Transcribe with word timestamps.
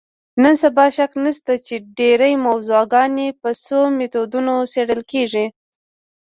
نن 0.41 0.53
سبا 0.61 0.85
شک 0.97 1.11
نشته 1.25 1.53
چې 1.65 1.75
ډېری 1.97 2.33
موضوعګانې 2.47 3.27
په 3.41 3.49
څو 3.65 3.79
میتودونو 3.97 4.53
څېړل 4.71 5.01
کېږي. 5.11 5.45